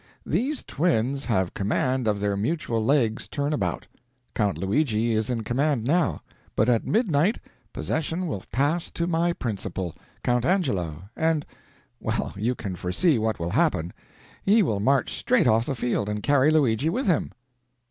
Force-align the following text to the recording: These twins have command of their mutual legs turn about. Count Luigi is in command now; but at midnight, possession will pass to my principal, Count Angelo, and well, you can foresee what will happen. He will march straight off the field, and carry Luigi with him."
These 0.25 0.63
twins 0.63 1.25
have 1.25 1.53
command 1.53 2.07
of 2.07 2.19
their 2.19 2.35
mutual 2.35 2.83
legs 2.83 3.27
turn 3.27 3.53
about. 3.53 3.85
Count 4.33 4.57
Luigi 4.57 5.13
is 5.13 5.29
in 5.29 5.43
command 5.43 5.83
now; 5.85 6.23
but 6.55 6.67
at 6.67 6.87
midnight, 6.87 7.37
possession 7.71 8.25
will 8.25 8.43
pass 8.51 8.89
to 8.89 9.05
my 9.05 9.31
principal, 9.31 9.93
Count 10.23 10.43
Angelo, 10.43 11.03
and 11.15 11.45
well, 11.99 12.33
you 12.35 12.55
can 12.55 12.75
foresee 12.75 13.19
what 13.19 13.39
will 13.39 13.51
happen. 13.51 13.93
He 14.41 14.63
will 14.63 14.79
march 14.79 15.13
straight 15.15 15.45
off 15.45 15.67
the 15.67 15.75
field, 15.75 16.09
and 16.09 16.23
carry 16.23 16.49
Luigi 16.49 16.89
with 16.89 17.05
him." 17.05 17.31